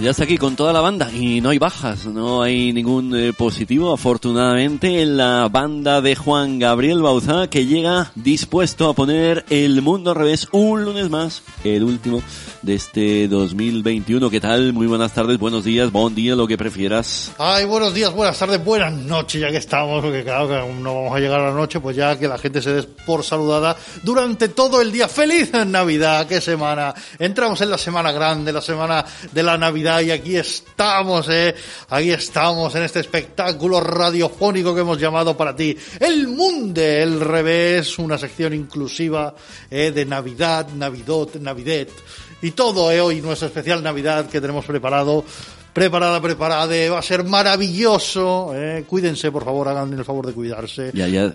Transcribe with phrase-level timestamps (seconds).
[0.00, 3.34] Ya está aquí con toda la banda y no hay bajas, no hay ningún eh,
[3.34, 9.82] positivo, afortunadamente, en la banda de Juan Gabriel Bauza que llega dispuesto a poner el
[9.82, 12.22] mundo al revés un lunes más, el último
[12.62, 14.30] de este 2021.
[14.30, 14.72] ¿Qué tal?
[14.72, 17.32] Muy buenas tardes, buenos días, buen día, lo que prefieras.
[17.36, 20.94] Ay, buenos días, buenas tardes, buenas noches, ya que estamos, porque claro que aún no
[20.94, 23.76] vamos a llegar a la noche, pues ya que la gente se des por saludada
[24.02, 25.08] durante todo el día.
[25.08, 26.26] ¡Feliz Navidad!
[26.26, 26.94] ¡Qué semana!
[27.18, 31.54] Entramos en la semana grande, la semana de la Navidad y aquí estamos, eh.
[31.88, 37.98] Aquí estamos en este espectáculo radiofónico que hemos llamado para ti El Mundo, el revés,
[37.98, 39.34] una sección inclusiva
[39.70, 41.90] eh, de Navidad, Navidot, Navidet
[42.42, 45.24] y todo eh, hoy nuestro especial Navidad que tenemos preparado
[45.72, 48.52] preparada, preparada, va a ser maravilloso.
[48.54, 48.84] Eh.
[48.86, 50.90] Cuídense, por favor, hagan el favor de cuidarse.
[50.94, 51.34] Ya, ya,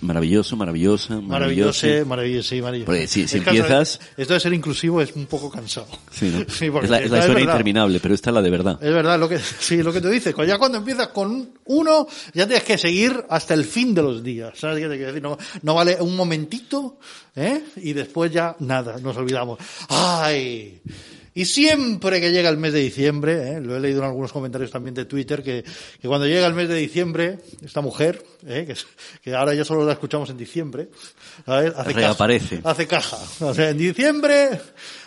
[0.00, 2.06] maravilloso, maravillosa, Maravilloso, maravilloso.
[2.08, 2.86] maravilloso, maravilloso.
[2.86, 5.86] Porque si- empiezas- Esto de ser inclusivo es un poco cansado.
[6.10, 6.44] Sí, ¿no?
[6.48, 8.78] Sí, es la, es la historia interminable, pero esta es la de verdad.
[8.82, 10.34] Es verdad, lo que, sí, lo que tú dices.
[10.46, 14.58] Ya cuando empiezas con uno, ya tienes que seguir hasta el fin de los días.
[14.58, 15.22] ¿Sabes qué te quiero decir?
[15.22, 16.98] No, no vale un momentito,
[17.36, 17.62] ¿eh?
[17.76, 19.58] Y después ya nada, nos olvidamos.
[19.88, 20.80] ¡Ay!
[21.36, 23.60] Y siempre que llega el mes de diciembre, ¿eh?
[23.60, 25.64] lo he leído en algunos comentarios también de Twitter, que,
[26.00, 28.64] que cuando llega el mes de diciembre, esta mujer, ¿eh?
[28.68, 28.76] que,
[29.20, 30.90] que ahora ya solo la escuchamos en diciembre,
[31.44, 31.72] ¿sabes?
[31.76, 32.60] Hace caja- Reaparece.
[32.62, 33.18] hace caja.
[33.40, 34.60] O sea, en diciembre,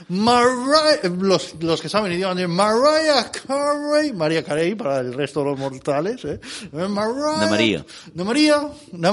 [0.09, 5.45] Mariah, los, los que saben idioma de Mariah Carey, María Carey para el resto de
[5.51, 6.39] los mortales, ¿eh?
[6.73, 7.85] Mariah, María.
[8.13, 9.11] Na María, Na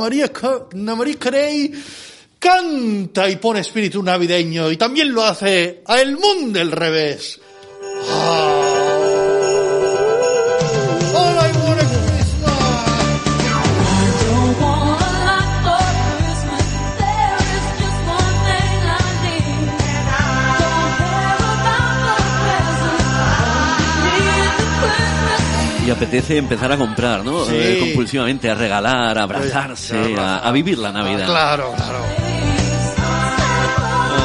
[0.97, 1.73] María Carey
[2.45, 7.41] canta y pone espíritu navideño y también lo hace a El Mundo del Revés.
[8.11, 8.61] Ah.
[11.15, 11.51] Hola
[25.87, 27.45] y apetece empezar a comprar, ¿no?
[27.45, 27.55] Sí.
[27.55, 31.25] Eh, compulsivamente, a regalar, a abrazarse, a, a vivir la Navidad.
[31.25, 32.24] Ah, claro, claro.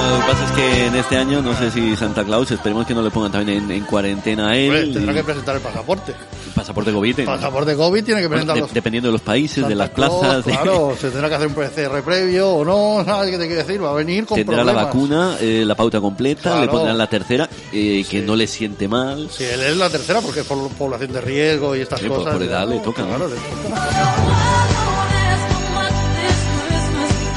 [0.09, 2.93] Lo que pasa es que en este año, no sé si Santa Claus, esperemos que
[2.95, 4.91] no le pongan también en, en cuarentena a él.
[4.93, 6.13] Tendrá y que presentar el pasaporte.
[6.55, 7.19] pasaporte COVID.
[7.19, 7.25] ¿no?
[7.25, 10.45] Pasaporte COVID tiene que Bueno, presentar de- dependiendo de los países, de las Claus, plazas,
[10.45, 13.63] de- Claro, se tendrá que hacer un PCR previo o no, ¿sabes qué te quiero
[13.63, 13.83] decir?
[13.83, 17.47] Va a venir con tendrá la vacuna, eh, la pauta completa, le pondrán la tercera,
[17.71, 19.29] eh, que no le siente mal.
[19.31, 22.33] Sí, él es la tercera porque es por población de riesgo y estas Sí, cosas.
[22.33, 23.09] por edad le toca, ¿no?
[23.09, 24.48] Claro, le toca.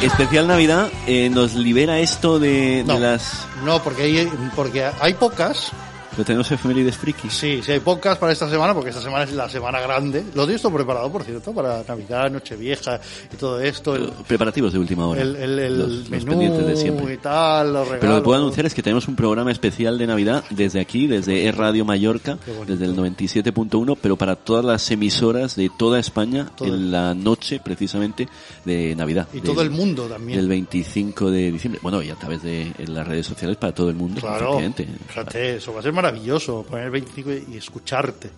[0.03, 2.99] Especial Navidad, eh, nos libera esto de, de No.
[2.99, 3.47] las...
[3.65, 5.71] No, porque hay, porque hay pocas.
[6.17, 7.33] Lo tenemos efemérides frikis.
[7.33, 10.23] Sí, sí hay pocas para esta semana porque esta semana es la semana grande.
[10.35, 13.01] Lo tengo esto preparado, por cierto, para Navidad, Nochevieja
[13.33, 13.97] y todo esto.
[13.97, 15.23] El, Preparativos de última hora.
[15.23, 17.15] el, el, el los, los menú pendientes de siempre.
[17.15, 18.01] y tal, los regalos.
[18.01, 21.07] Pero lo que puedo anunciar es que tenemos un programa especial de Navidad desde aquí,
[21.07, 26.51] desde E Radio Mallorca, desde el 97.1, pero para todas las emisoras de toda España
[26.57, 28.29] Todo en la noche precisamente
[28.65, 29.29] de Navidad.
[29.33, 30.39] Y del- todo el mundo también.
[30.39, 31.81] Del 25 de diciembre.
[31.83, 34.21] Bueno, y a través de las redes sociales para todo el mundo.
[34.21, 34.61] Claro,
[35.09, 38.31] fíjate, eso va a ser maravilloso, poner el 25 y escucharte,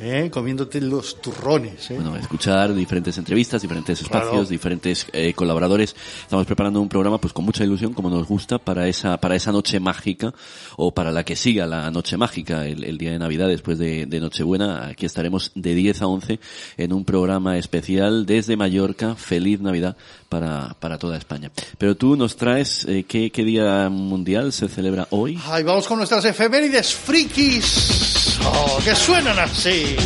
[0.00, 0.30] ¿eh?
[0.30, 1.90] comiéndote los turrones.
[1.90, 1.94] ¿eh?
[1.94, 4.24] Bueno, escuchar diferentes entrevistas, diferentes Claro.
[4.26, 5.94] espacios, diferentes eh, colaboradores.
[6.22, 9.52] Estamos preparando un programa pues con mucha ilusión, como nos gusta, para esa, para esa
[9.52, 10.32] noche mágica,
[10.76, 14.06] o para la que siga la noche mágica, el, el día de Navidad después de,
[14.06, 14.86] de Nochebuena.
[14.88, 16.40] Aquí estaremos de 10 a 11
[16.76, 19.14] en un programa especial desde Mallorca.
[19.16, 19.96] Feliz Navidad
[20.28, 21.50] para, para toda España.
[21.78, 25.38] Pero tú nos traes, eh, ¿qué, ¿qué día mundial se celebra hoy?
[25.46, 28.19] Ay, vamos con nuestras efemérides frikis.
[28.44, 29.96] Oh, que suenan así.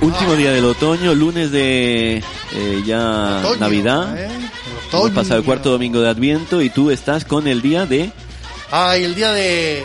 [0.00, 4.18] Último día del otoño, lunes de eh, ya Otoño, Navidad.
[4.18, 4.28] ¿eh?
[4.92, 8.10] Hemos pasado el cuarto domingo de Adviento y tú estás con el día de...
[8.70, 9.84] Ay, el día de...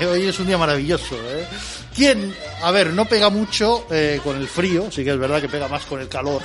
[0.10, 1.46] Hoy es un día maravilloso, ¿eh?
[1.94, 2.34] ¿Quién?
[2.62, 5.68] A ver, no pega mucho eh, con el frío, sí que es verdad que pega
[5.68, 6.42] más con el calor.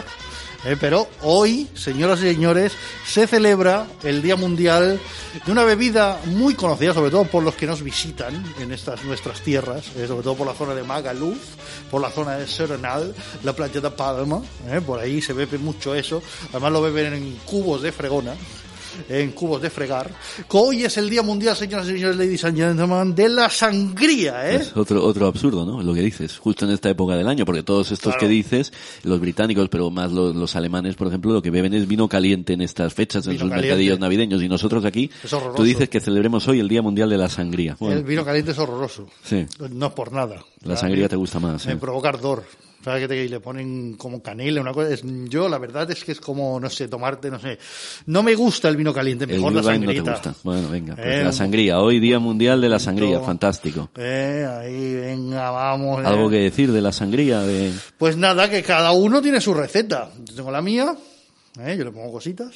[0.65, 0.77] ¿Eh?
[0.79, 2.73] Pero hoy, señoras y señores,
[3.06, 5.00] se celebra el Día Mundial
[5.45, 9.41] de una bebida muy conocida, sobre todo por los que nos visitan en estas nuestras
[9.41, 11.38] tierras, eh, sobre todo por la zona de Magaluf,
[11.89, 13.13] por la zona de Serenal,
[13.44, 14.81] la playa de Palma, ¿eh?
[14.81, 16.21] por ahí se bebe mucho eso.
[16.50, 18.33] Además lo beben en cubos de fregona.
[19.07, 20.12] En cubos de fregar.
[20.50, 24.56] Hoy es el Día Mundial, señoras y señores, ladies and gentlemen, de la sangría, ¿eh?
[24.57, 25.81] Es otro, otro absurdo, ¿no?
[25.81, 28.19] Lo que dices, justo en esta época del año, porque todos estos Claro.
[28.19, 28.74] que dices,
[29.04, 32.54] los británicos, pero más los, los alemanes, por ejemplo, lo que beben es vino caliente
[32.54, 33.68] en estas fechas, en Vino sus caliente.
[33.69, 35.10] mercadillos navideños, y nosotros aquí,
[35.56, 37.75] tú dices que celebremos hoy el Día Mundial de la Sangría.
[37.80, 39.07] Bueno, El vino caliente es horroroso.
[39.24, 39.45] Sí.
[39.72, 40.44] No es por nada.
[40.63, 41.75] La sangría te gusta más, Me ¿eh?
[41.78, 42.44] provoca ardor.
[42.84, 44.94] ¿Sabes que le ponen como canela, una cosa?
[44.94, 47.60] Es, yo, la verdad es que es como, no sé, tomarte, no sé.
[48.06, 50.12] No me gusta el vino caliente, el mejor la Glühwein no te sangrita.
[50.14, 50.36] gusta.
[50.44, 51.80] Bueno, venga, pues Eh, la sangría.
[51.81, 53.90] Hoy Día Mundial de la Sangría, fantástico.
[53.98, 56.02] Eh, ahí, venga, vamos.
[56.04, 56.08] eh.
[56.08, 57.42] ¿Algo que decir de la sangría?
[57.42, 57.74] De...
[57.98, 60.10] Pues nada, que cada uno tiene su receta.
[60.24, 60.96] Yo tengo la mía,
[61.60, 61.76] ¿eh?
[61.78, 62.56] yo le pongo cositas.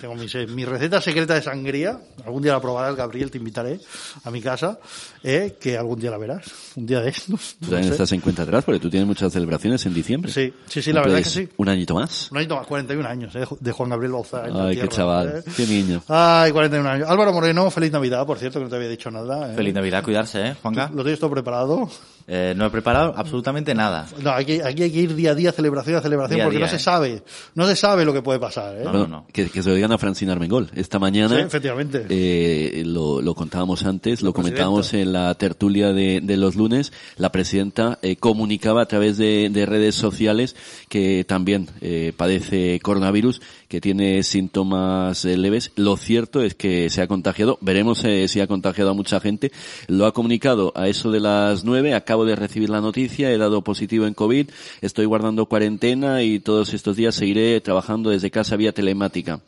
[0.00, 1.98] Tengo mi, receta secreta de sangría.
[2.24, 3.78] Algún día la probarás, Gabriel, te invitaré
[4.24, 4.78] a mi casa,
[5.22, 5.56] ¿eh?
[5.60, 6.46] que algún día la verás.
[6.76, 7.56] Un día de estos.
[7.60, 7.92] Tú no también sé.
[7.92, 10.32] estás en cuenta atrás porque tú tienes muchas celebraciones en diciembre.
[10.32, 11.54] Sí, sí, sí, la verdad que Entonces, sí.
[11.56, 12.30] ¿Un añito más?
[12.30, 13.44] Un añito más, 41 años, ¿eh?
[13.60, 14.44] de Juan Gabriel Bauzá.
[14.44, 15.50] Ay, qué tierra, chaval, ¿eh?
[15.56, 16.02] qué niño.
[16.08, 17.08] Ay, 41 años.
[17.08, 19.52] Álvaro Moreno, feliz Navidad, por cierto, que no te había dicho nada.
[19.52, 19.56] ¿eh?
[19.56, 20.90] Feliz Navidad, cuidarse, ¿eh, Juanga?
[20.94, 21.88] ¿Lo tienes todo preparado?
[22.26, 24.06] Eh, no he preparado absolutamente nada.
[24.22, 26.56] No, aquí, aquí hay que ir día a día, celebración a celebración, Día a porque
[26.58, 26.80] día, no se ¿eh?
[26.80, 27.22] sabe.
[27.54, 28.84] No se sabe lo que puede pasar, ¿eh?
[28.84, 29.26] No, no, no.
[29.32, 30.70] Que, que se lo digan a Francina Armengol.
[30.74, 32.06] Esta mañana Sí, efectivamente.
[32.08, 36.92] eh, lo, lo contábamos antes, lo comentábamos en la tertulia de, de los lunes.
[37.16, 40.56] La presidenta eh, comunicaba a través de, de redes sociales
[40.88, 43.42] que también eh, padece coronavirus,
[43.74, 45.72] que tiene síntomas eh, leves.
[45.74, 47.58] Lo cierto es que se ha contagiado.
[47.60, 49.50] Veremos eh, si ha contagiado a mucha gente.
[49.88, 51.92] Lo ha comunicado a eso de las nueve.
[51.92, 53.32] Acabo de recibir la noticia.
[53.32, 54.48] He dado positivo en COVID.
[54.80, 59.40] Estoy guardando cuarentena y todos estos días seguiré trabajando desde casa vía telemática.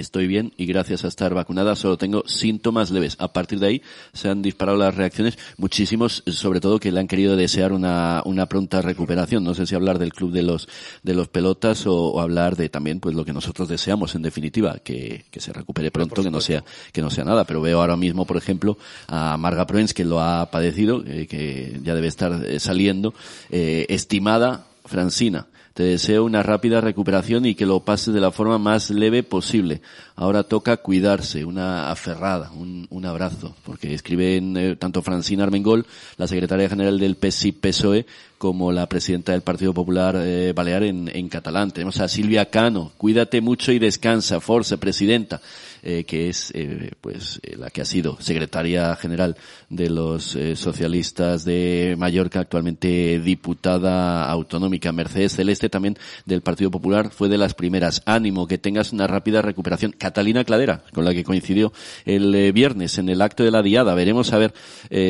[0.00, 3.16] Estoy bien y gracias a estar vacunada solo tengo síntomas leves.
[3.18, 3.82] A partir de ahí
[4.12, 8.46] se han disparado las reacciones, muchísimos, sobre todo que le han querido desear una, una
[8.46, 9.44] pronta recuperación.
[9.44, 10.68] No sé si hablar del club de los,
[11.02, 14.78] de los pelotas o, o hablar de también pues lo que nosotros deseamos en definitiva,
[14.82, 17.44] que, que se recupere pronto, que no sea, que no sea nada.
[17.44, 21.78] Pero veo ahora mismo, por ejemplo, a Marga Proens que lo ha padecido, eh, que
[21.82, 23.12] ya debe estar eh, saliendo,
[23.50, 25.46] eh, estimada Francina.
[25.74, 29.80] Te deseo una rápida recuperación y que lo pases de la forma más leve posible.
[30.16, 35.86] Ahora toca cuidarse, una aferrada, un, un abrazo, porque escriben eh, tanto Francina Armengol,
[36.16, 38.06] la secretaria general del PSI-PSOE,
[38.40, 41.72] como la presidenta del Partido Popular eh, Balear en, en catalán.
[41.72, 45.42] Tenemos a Silvia Cano, cuídate mucho y descansa, forza, presidenta,
[45.82, 49.36] eh, que es eh, pues la que ha sido secretaria general
[49.68, 54.90] de los socialistas de Mallorca, actualmente diputada autonómica.
[54.90, 58.02] Mercedes Celeste también del Partido Popular fue de las primeras.
[58.06, 59.92] Ánimo, que tengas una rápida recuperación.
[59.92, 61.74] Catalina Cladera, con la que coincidió
[62.06, 63.94] el viernes en el acto de la diada.
[63.94, 64.54] Veremos a ver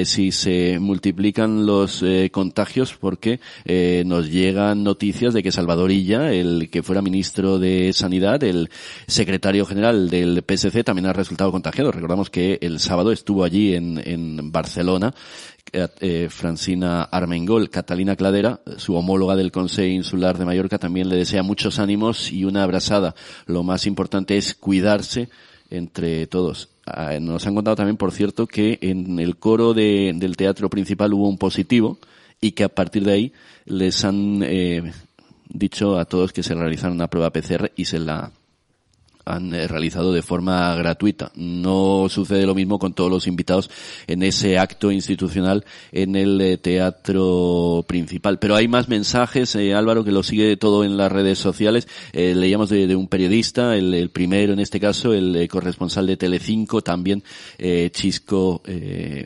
[0.04, 3.19] si se multiplican los contagios porque
[3.64, 8.70] eh, nos llegan noticias de que Salvador Illa, el que fuera ministro de Sanidad, el
[9.06, 11.92] secretario general del PSC, también ha resultado contagiado.
[11.92, 15.14] Recordamos que el sábado estuvo allí en, en Barcelona
[15.72, 21.16] eh, eh, Francina Armengol, Catalina Cladera, su homóloga del Consejo Insular de Mallorca, también le
[21.16, 23.14] desea muchos ánimos y una abrazada.
[23.46, 25.28] Lo más importante es cuidarse
[25.70, 26.70] entre todos.
[26.86, 31.14] Ah, Nos han contado también, por cierto, que en el coro de- del teatro principal
[31.14, 31.98] hubo un positivo
[32.40, 33.32] y que a partir de ahí
[33.66, 34.92] les han eh,
[35.48, 38.32] dicho a todos que se realizaran una prueba PCR y se la
[39.24, 41.32] han eh, realizado de forma gratuita.
[41.34, 43.70] No sucede lo mismo con todos los invitados
[44.06, 48.38] en ese acto institucional en el eh, teatro principal.
[48.38, 51.88] Pero hay más mensajes, eh, Álvaro, que lo sigue todo en las redes sociales.
[52.12, 56.06] Eh, leíamos de, de un periodista, el, el primero en este caso, el eh, corresponsal
[56.06, 57.22] de Telecinco, también
[57.92, 58.62] Chisco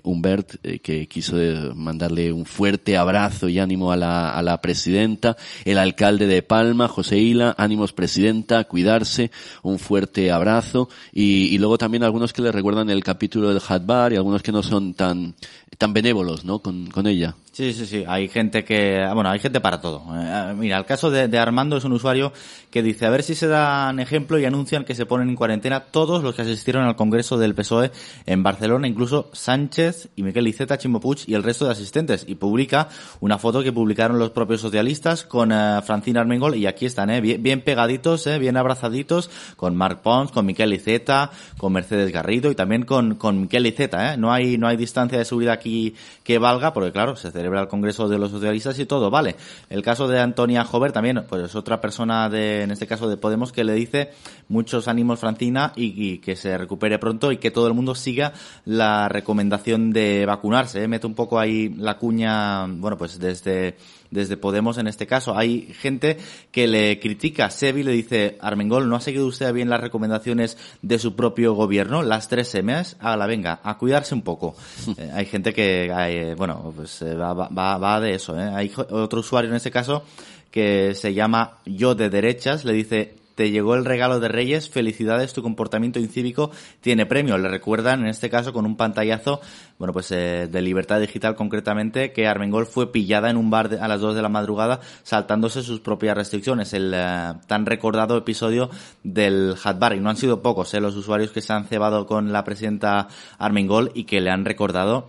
[0.02, 1.36] Humbert, que quiso
[1.74, 5.36] mandarle un fuerte abrazo y ánimo a la, a la presidenta.
[5.64, 9.30] El alcalde de Palma, José Hila, ánimos presidenta, cuidarse,
[9.62, 14.16] un fuerte abrazo y, luego también algunos que le recuerdan el capítulo del Hatbar y
[14.16, 15.34] algunos que no son tan
[15.78, 16.58] tan benévolos, ¿no?
[16.58, 17.36] Con, con ella.
[17.54, 18.04] Sí, sí, sí.
[18.08, 20.02] Hay gente que, bueno, hay gente para todo.
[20.12, 22.32] Eh, mira, el caso de, Armando es un usuario
[22.68, 25.78] que dice, a ver si se dan ejemplo y anuncian que se ponen en cuarentena
[25.78, 27.92] todos los que asistieron al Congreso del PSOE
[28.26, 32.24] en Barcelona, incluso Sánchez y Miquel Iceta, Chimo Puig y el resto de asistentes.
[32.26, 32.88] Y publica
[33.20, 37.20] una foto que publicaron los propios socialistas con eh, Francina Armengol y aquí están, eh,
[37.20, 42.56] bien, pegaditos, eh, bien abrazaditos, con Marc Pons, con Miquel Iceta, con Mercedes Garrido y
[42.56, 44.16] también con, con Miquel Iceta, eh.
[44.16, 45.94] No hay, no hay distancia de seguridad aquí
[46.24, 49.36] que valga, porque claro, se celebra el Congreso de los Socialistas y todo, vale.
[49.68, 53.18] El caso de Antonia Jover también, pues es otra persona de, en este caso de
[53.18, 54.12] Podemos, que le dice
[54.48, 58.32] muchos ánimos Francina y, y que se recupere pronto y que todo el mundo siga
[58.64, 60.88] la recomendación de vacunarse, ¿eh?
[60.88, 63.76] Mete un poco ahí la cuña, bueno, pues desde,
[64.14, 65.36] desde Podemos en este caso.
[65.36, 66.16] Hay gente
[66.50, 70.98] que le critica, Sevi le dice, Armengol, no ha seguido usted bien las recomendaciones de
[70.98, 74.54] su propio gobierno, las tres M's, la venga, a cuidarse un poco.
[74.96, 78.38] Eh, hay gente que, eh, bueno, pues eh, va, va, va de eso.
[78.38, 78.50] ¿eh?
[78.54, 80.04] Hay otro usuario en este caso
[80.50, 85.32] que se llama Yo de Derechas, le dice, te llegó el regalo de Reyes, felicidades,
[85.32, 86.50] tu comportamiento incívico
[86.80, 87.36] tiene premio.
[87.38, 89.40] Le recuerdan, en este caso, con un pantallazo,
[89.78, 93.88] bueno, pues eh, de Libertad Digital concretamente, que Armengol fue pillada en un bar a
[93.88, 96.72] las 2 de la madrugada saltándose sus propias restricciones.
[96.72, 98.70] El eh, tan recordado episodio
[99.02, 99.94] del Hat Bar.
[99.94, 103.08] Y no han sido pocos eh, los usuarios que se han cebado con la presidenta
[103.38, 105.08] Armengol y que le han recordado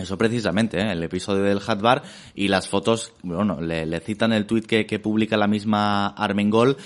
[0.00, 0.92] eso precisamente, ¿eh?
[0.92, 2.02] el episodio del Hat Bar
[2.34, 6.76] y las fotos, bueno, le, le citan el tuit que, que publica la misma Armengol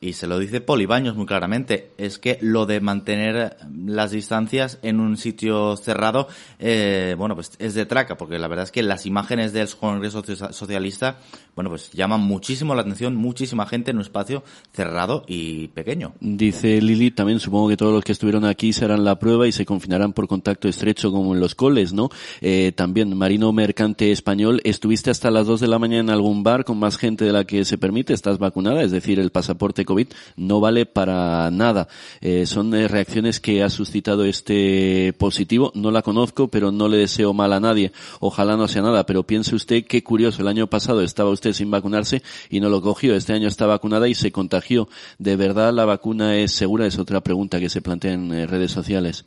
[0.00, 4.98] y se lo dice Polibaños muy claramente, es que lo de mantener las distancias en
[4.98, 6.26] un sitio cerrado,
[6.58, 10.22] eh, bueno, pues es de traca, porque la verdad es que las imágenes del Congreso
[10.24, 11.18] Socia- Socialista,
[11.54, 14.42] bueno, pues llaman muchísimo la atención, muchísima gente en un espacio
[14.72, 16.14] cerrado y pequeño.
[16.20, 19.52] Dice Lili, también supongo que todos los que estuvieron aquí se harán la prueba y
[19.52, 22.08] se confinarán por contacto estrecho como en los coles, ¿no?
[22.40, 26.64] Eh, también, Marino Mercante Español, ¿estuviste hasta las 2 de la mañana en algún bar
[26.64, 28.14] con más gente de la que se permite?
[28.14, 28.82] ¿Estás vacunada?
[28.82, 30.06] Es decir, el pasaporte COVID
[30.36, 31.88] no vale para nada.
[32.20, 35.72] Eh, son eh, reacciones que ha suscitado este positivo.
[35.74, 37.90] No la conozco, pero no le deseo mal a nadie.
[38.20, 40.42] Ojalá no sea nada, pero piense usted qué curioso.
[40.42, 43.16] El año pasado estaba usted sin vacunarse y no lo cogió.
[43.16, 44.88] Este año está vacunada y se contagió.
[45.18, 46.86] ¿De verdad la vacuna es segura?
[46.86, 49.24] Es otra pregunta que se plantea en eh, redes sociales.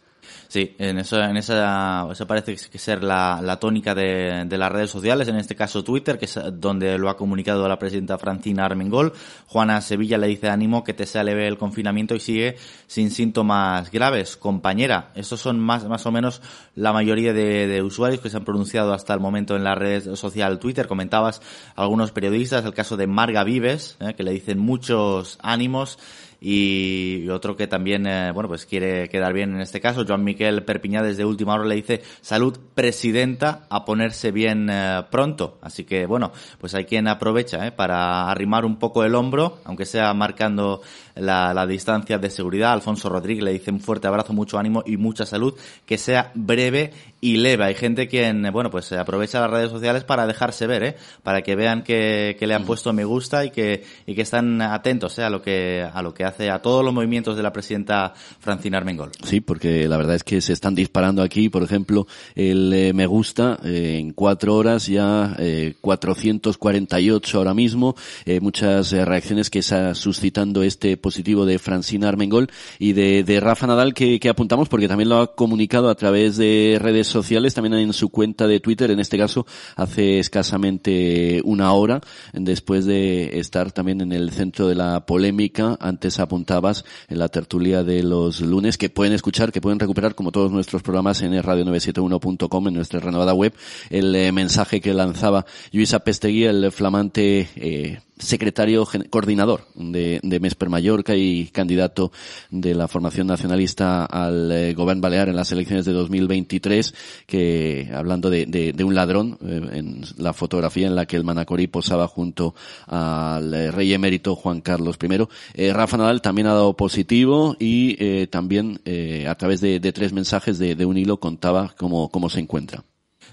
[0.53, 4.71] Sí, en eso, en esa, eso parece que ser la, la tónica de, de las
[4.71, 8.63] redes sociales, en este caso Twitter, que es donde lo ha comunicado la presidenta Francina
[8.63, 9.13] Armengol.
[9.47, 12.55] Juana Sevilla le dice ánimo que te sea leve el confinamiento y sigue
[12.85, 14.37] sin síntomas graves.
[14.37, 16.39] Compañera, estos son más, más o menos
[16.75, 20.13] la mayoría de, de usuarios que se han pronunciado hasta el momento en la red
[20.13, 20.85] social Twitter.
[20.85, 21.41] Comentabas
[21.75, 25.97] algunos periodistas, el caso de Marga Vives, eh, que le dicen muchos ánimos
[26.45, 30.65] y otro que también, eh, bueno, pues quiere quedar bien en este caso, Joan Miquel
[30.65, 35.57] Perpiñá desde última hora le dice salud presidenta a ponerse bien eh, pronto.
[35.61, 39.85] Así que, bueno, pues hay quien aprovecha eh, para arrimar un poco el hombro, aunque
[39.85, 40.81] sea marcando
[41.15, 42.73] la, la distancia de seguridad.
[42.73, 45.53] Alfonso Rodríguez le dice un fuerte abrazo, mucho ánimo y mucha salud,
[45.85, 46.91] que sea breve
[47.21, 47.65] y leve.
[47.65, 50.95] Hay gente quien, eh, bueno, pues eh, aprovecha las redes sociales para dejarse ver, ¿eh?
[51.23, 54.61] para que vean que, que le han puesto me gusta y que, y que están
[54.61, 55.23] atentos ¿eh?
[55.23, 58.77] a lo que, a lo que hace a todos los movimientos de la presidenta Francina
[58.77, 59.11] Armengol.
[59.23, 63.05] Sí, porque la verdad es que se están disparando aquí, por ejemplo, el eh, me
[63.05, 69.59] gusta eh, en cuatro horas ya eh, 448 ahora mismo, eh, muchas eh, reacciones que
[69.59, 74.69] está suscitando este positivo de Francina Armengol y de, de Rafa Nadal que, que apuntamos
[74.69, 78.59] porque también lo ha comunicado a través de redes sociales, también en su cuenta de
[78.59, 79.45] Twitter, en este caso
[79.75, 82.01] hace escasamente una hora,
[82.33, 87.83] después de estar también en el centro de la polémica, antes apuntabas en la tertulia
[87.83, 92.67] de los lunes, que pueden escuchar, que pueden recuperar como todos nuestros programas en radio971.com,
[92.67, 93.53] en nuestra renovada web,
[93.89, 101.15] el eh, mensaje que lanzaba Luisa Pestegui, el flamante eh, secretario coordinador de, Mesper Mallorca
[101.15, 102.11] y candidato
[102.49, 106.93] de la formación nacionalista al eh, balear en las elecciones de 2023,
[107.25, 112.07] que hablando de, un ladrón, eh, en la fotografía en la que el Manacorí posaba
[112.07, 112.55] junto
[112.87, 115.27] al eh, rey emérito Juan Carlos I.
[115.53, 118.79] Eh, Rafa Nadal también ha dado positivo y también
[119.27, 122.83] a través de, tres mensajes de, de un hilo contaba cómo, cómo se encuentra.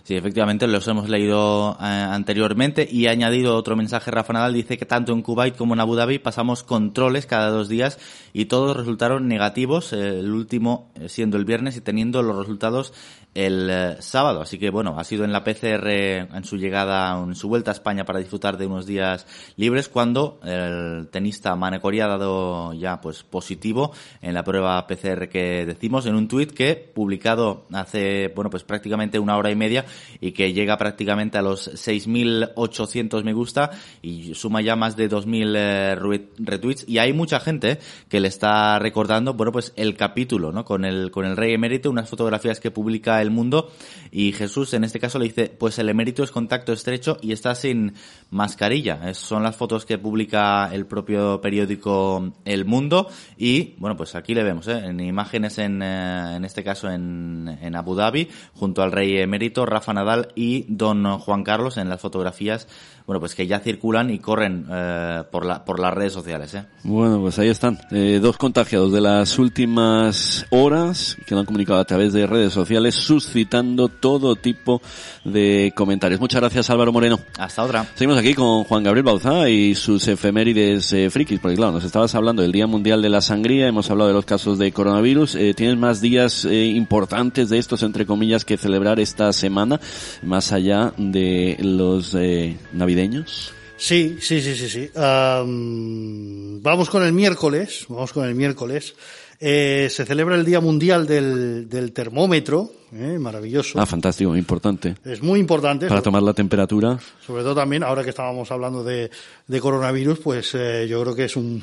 [0.02, 4.10] Sí, efectivamente, los hemos leído eh, anteriormente y ha añadido otro mensaje.
[4.10, 7.68] Rafa Nadal dice que tanto en Kuwait como en Abu Dhabi pasamos controles cada dos
[7.68, 7.98] días
[8.32, 12.92] y todos resultaron negativos, eh, el último eh, siendo el viernes y teniendo los resultados
[13.34, 14.40] el eh, sábado.
[14.40, 17.74] Así que bueno, ha sido en la PCR en su llegada, en su vuelta a
[17.74, 23.22] España para disfrutar de unos días libres cuando el tenista Manecori ha dado ya pues
[23.22, 28.64] positivo en la prueba PCR que decimos en un tuit que publicado hace bueno pues
[28.64, 29.84] prácticamente una hora y media
[30.20, 33.70] y que llega prácticamente a los 6.800 me gusta
[34.02, 38.28] y suma ya más de 2.000 eh, re- retweets y hay mucha gente que le
[38.28, 42.60] está recordando bueno pues el capítulo no con el con el rey emérito unas fotografías
[42.60, 43.70] que publica el mundo.
[44.12, 47.54] Y Jesús en este caso le dice pues el emérito es contacto estrecho y está
[47.54, 47.94] sin
[48.30, 53.08] mascarilla son las fotos que publica el propio periódico El Mundo.
[53.36, 54.78] Y bueno pues aquí le vemos ¿eh?
[54.84, 59.64] en imágenes en, eh, en este caso en, en Abu Dhabi junto al rey emérito
[59.64, 62.66] Rafa Nadal y don Juan Carlos en las fotografías
[63.06, 66.54] bueno, pues que ya circulan y corren eh, por, la, por las redes sociales.
[66.54, 66.64] ¿eh?
[66.84, 67.78] Bueno, pues ahí están.
[67.90, 72.52] Eh, dos contagiados de las últimas horas que lo han comunicado a través de redes
[72.52, 74.80] sociales, suscitando todo tipo
[75.24, 76.20] de comentarios.
[76.20, 77.18] Muchas gracias, Álvaro Moreno.
[77.38, 77.86] Hasta otra.
[77.94, 82.14] Seguimos aquí con Juan Gabriel Bauzá y sus efemérides eh, frikis, porque claro, nos estabas
[82.14, 85.36] hablando del Día Mundial de la Sangría, hemos hablado de los casos de coronavirus.
[85.56, 89.80] ¿Tienes más días importantes de estos, entre comillas, que celebrar esta semana,
[90.22, 92.56] más allá de los eh,
[92.90, 93.52] navideños?
[93.76, 94.90] Sí, sí, sí, sí, sí.
[94.94, 98.94] Am, vamos con el miércoles, vamos con el miércoles.
[99.38, 103.80] Eh, se celebra el Día Mundial del, del Termómetro, eh, maravilloso.
[103.80, 104.96] Ah, fantástico, importante.
[105.04, 105.86] es muy importante.
[105.86, 106.98] Para tomar la temperatura.
[107.26, 109.10] Sobre todo también, ahora que estábamos hablando de,
[109.46, 111.62] de coronavirus, pues eh, yo creo que es un,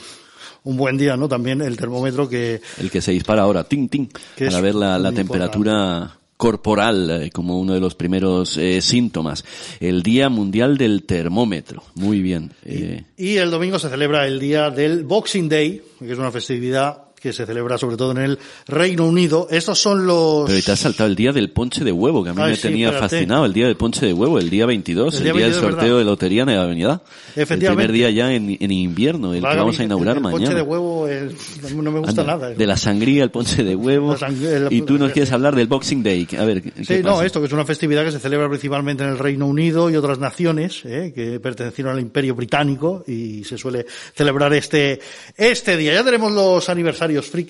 [0.64, 1.28] un buen día, ¿no?
[1.28, 2.62] También el termómetro que...
[2.80, 4.08] El que se dispara ahora, ting, ting,
[4.40, 9.44] para ver la, la temperatura corporal eh, como uno de los primeros eh, síntomas.
[9.80, 11.84] El Día Mundial del Termómetro.
[11.96, 12.52] Muy bien.
[12.64, 17.07] Eh, Y el domingo se celebra el día del Boxing Day, que es una festividad
[17.20, 19.48] que se celebra sobre todo en el Reino Unido.
[19.50, 20.46] Estos son los...
[20.50, 22.56] pero te has saltado el día del ponche de huevo, que a mí Ay, me
[22.56, 23.16] sí, tenía espérate.
[23.16, 23.46] fascinado.
[23.46, 25.72] El día del ponche de huevo, el día 22, El el día día, 22, del
[25.72, 26.00] sorteo ¿verdad?
[26.00, 27.02] de lotería en la avenida.
[27.36, 27.88] El Efectivamente.
[27.88, 30.56] primer día ya en, en invierno, el que vamos a inaugurar el, el ponche mañana.
[30.56, 32.50] de huevo es- no me gusta Anda, nada.
[32.52, 34.16] De la sangría, el ponche de huevo.
[34.20, 36.28] La y tú nos quieres hablar del Boxing Day.
[36.38, 39.10] A ver, ¿qué Sí, no, esto que es una festividad que se celebra principalmente en
[39.10, 43.86] el Reino Unido y otras naciones eh, que pertenecieron al Imperio Británico y se suele
[44.16, 45.00] celebrar este
[45.36, 45.94] este día.
[45.94, 47.07] Ya tenemos los aniversarios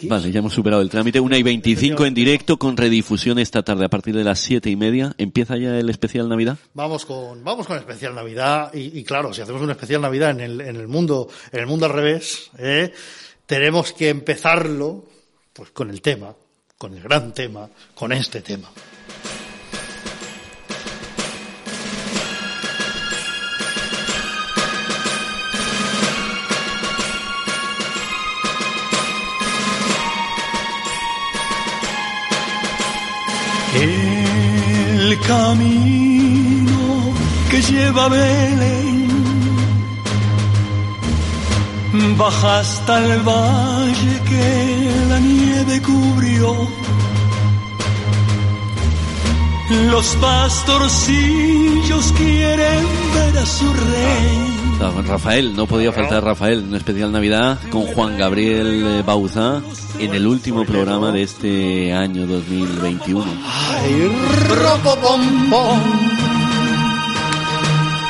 [0.10, 1.20] Vale, ya hemos superado el trámite.
[1.20, 4.76] Una y 25 en directo con redifusión esta tarde a partir de las siete y
[4.76, 5.14] media.
[5.18, 6.58] ¿Empieza ya el especial Navidad?
[6.74, 10.42] Vamos con vamos con especial Navidad y, y claro, si hacemos un especial Navidad en
[10.42, 12.94] el en el mundo en el mundo al revés, eh,
[13.46, 15.06] tenemos que empezarlo
[15.54, 16.36] pues con el tema,
[16.78, 18.70] con el gran tema, con este tema.
[33.80, 37.14] El camino
[37.50, 38.98] que lleva a Belén
[42.18, 46.68] baja hasta el valle que la nieve cubrió.
[49.92, 54.57] Los pastorcillos quieren ver a su rey.
[54.80, 59.62] Ah, Rafael, no podía faltar Rafael en un especial Navidad con Juan Gabriel eh, Bauza
[60.00, 63.26] en el último programa de este año 2021.
[63.44, 64.12] Ay,
[64.50, 65.80] ropopom-pom.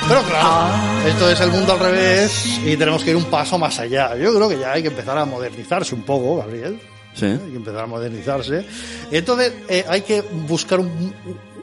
[0.10, 0.76] Pero claro,
[1.08, 4.16] esto es el mundo al revés y tenemos que ir un paso más allá.
[4.18, 6.80] Yo creo que ya hay que empezar a modernizarse un poco, Gabriel.
[7.14, 7.26] Sí.
[7.28, 8.66] Hay que empezar a modernizarse.
[9.12, 11.14] Entonces eh, hay que buscar un-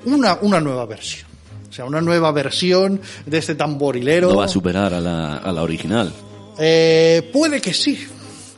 [0.06, 1.33] una, una nueva versión.
[1.74, 4.28] O sea, una nueva versión de este tamborilero.
[4.30, 6.12] No va a superar a la, a la original.
[6.56, 7.98] Eh, puede que sí,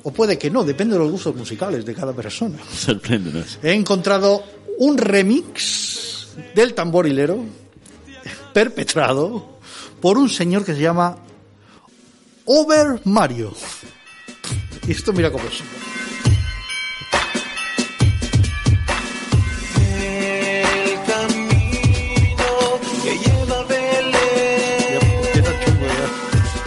[0.02, 2.58] o puede que no, depende de los gustos musicales de cada persona.
[2.74, 3.58] Sorpréndenos.
[3.62, 4.44] He encontrado
[4.80, 7.42] un remix del tamborilero
[8.52, 9.60] perpetrado
[9.98, 11.16] por un señor que se llama
[12.44, 13.54] Over Mario.
[14.86, 15.62] Y esto mira cómo es.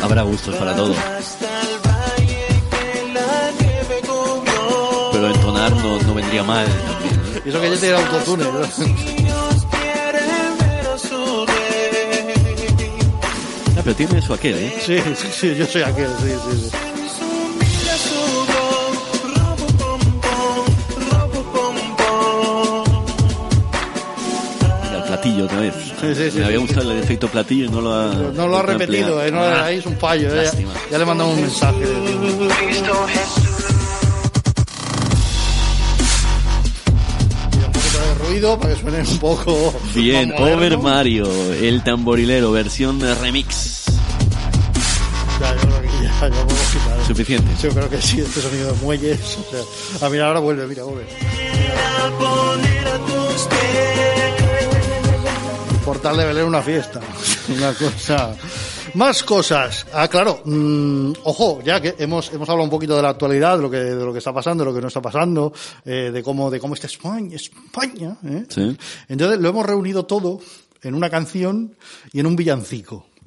[0.10, 0.96] Habrá gustos para todo.
[5.12, 7.42] Pero entonar no, no vendría mal también.
[7.46, 8.44] Y eso que ya tiene autotune.
[8.44, 8.60] ¿no?
[8.60, 12.34] Niños quieren ver a su rey.
[13.78, 14.82] Ah, pero tiene eso aquel, ¿eh?
[14.84, 16.89] Sí, sí, sí, yo soy aquel, sí, sí, sí.
[25.20, 25.74] Platillo otra vez.
[25.76, 28.14] Sí, sí, sí, Me había sí, gustado el efecto platillo y no lo ha...
[28.34, 30.30] No lo ha repetido, eh, no, Ah, ahí es un fallo.
[30.34, 30.44] eh.
[30.44, 30.72] lástima.
[30.92, 31.86] Ya le mandamos un mensaje.
[38.58, 39.74] Para que suene un poco.
[39.96, 40.34] Bien.
[40.38, 43.86] Over Mario, el tamborilero, versión remix.
[45.42, 47.06] Ya, yo creo que ya, ya podemos quitar.
[47.08, 47.52] Suficiente.
[47.62, 49.20] Yo creo que sí, este sonido de muelles.
[49.20, 51.06] O sea, ah, mira, ahora vuelve, mira, vuelve.
[52.02, 52.08] A
[55.90, 57.02] Portal de Belén una fiesta.
[57.50, 58.36] Una cosa.
[58.94, 59.88] Más cosas.
[59.92, 60.44] Ah, claro.
[60.46, 63.78] mm, ojo, ya que hemos, hemos hablado un poquito de la actualidad, de lo que,
[63.78, 65.52] de lo que está pasando, de lo que no está pasando,
[65.84, 68.46] eh, de cómo, de cómo está España, España, ¿eh?
[68.50, 68.78] Sí.
[69.08, 70.40] Entonces lo hemos reunido todo
[70.84, 71.76] en una canción
[72.14, 73.08] y en un villancico.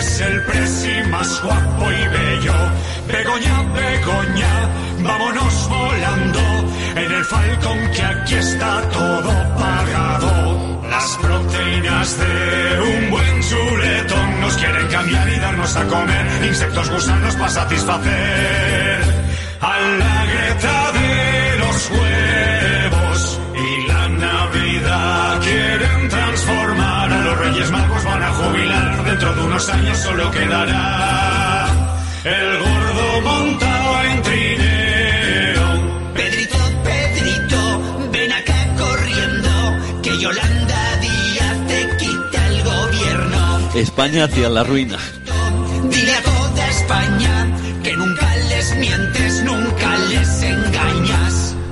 [0.00, 2.54] es el presi más guapo y bello.
[3.06, 4.54] Begoña, Begoña,
[5.02, 6.40] vámonos volando
[6.96, 10.30] en el Falcon que aquí está todo pagado.
[10.88, 17.34] Las proteínas de un buen chuletón nos quieren cambiar y darnos a comer insectos gusanos
[17.34, 19.00] para satisfacer
[19.60, 20.99] a la greta de
[29.60, 31.66] unos años solo quedará
[32.24, 39.50] el gordo montado en trineo Pedrito, Pedrito, ven acá corriendo,
[40.02, 43.70] que Yolanda Díaz te quita el gobierno.
[43.74, 44.98] España hacia la ruina.
[45.90, 47.46] Dile a toda España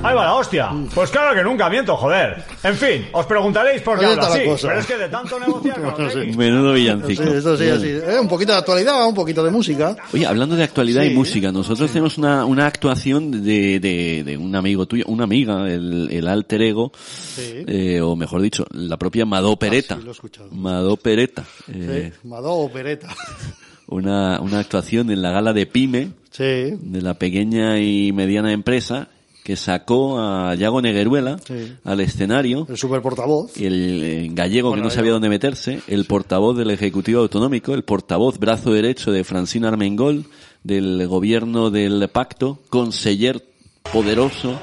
[0.01, 0.69] Ahí va la hostia.
[0.95, 2.41] Pues claro que nunca miento, joder.
[2.63, 4.45] En fin, os preguntaréis por qué hablo así.
[4.45, 4.67] cosa.
[4.69, 6.19] Pero es que de tanto negociar con los Sí.
[6.37, 7.21] Menudo villancico.
[7.23, 7.87] Sí, eso sí, así.
[7.89, 9.97] Eh, un poquito de actualidad, un poquito de música.
[10.13, 11.09] Oye, hablando de actualidad Sí.
[11.11, 15.69] y música, nosotros tenemos una, una actuación de, de, de un amigo tuyo, una amiga,
[15.69, 16.93] el, el alter ego,
[17.37, 19.95] eh, o mejor dicho, la propia Madó Pereta.
[19.95, 20.47] Ah, sí, lo he escuchado.
[20.53, 21.43] Madó Pereta.
[21.73, 23.09] eh, Sí, Madó Opereta.
[23.87, 26.43] una, una actuación en la gala de Pyme, Sí.
[26.43, 29.09] de la pequeña y mediana empresa,
[29.49, 31.73] que sacó a Yago Negueruela Sí.
[31.83, 32.67] al escenario.
[32.69, 33.57] El super portavoz.
[33.57, 37.81] el eh, gallego Bueno, que no sabía dónde meterse, el portavoz del Ejecutivo Autonómico, el
[37.83, 40.25] portavoz brazo derecho de Francina Armengol,
[40.63, 43.43] del gobierno del pacto, conseller
[43.91, 44.59] poderoso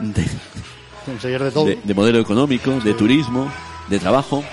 [0.00, 0.24] de,
[1.04, 1.64] Conseller de todo.
[1.64, 3.50] de- de modelo económico, de turismo,
[3.90, 4.44] de trabajo.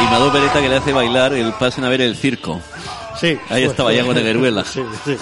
[0.00, 2.60] Y Madó Pereta que le hace bailar el pasen a ver el circo.
[3.22, 3.38] Sí.
[3.50, 4.64] Ahí estaba Yago Negueruela.
[4.64, 5.16] Sí, sí.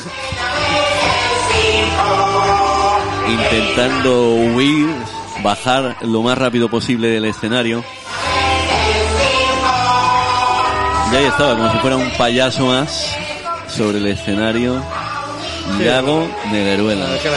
[3.29, 4.89] intentando huir,
[5.43, 7.85] bajar lo más rápido posible del escenario.
[11.13, 13.15] Y ahí estaba, como si fuera un payaso más
[13.69, 14.83] sobre el escenario.
[15.79, 17.05] Yago Negueruela.
[17.05, 17.33] Imagen.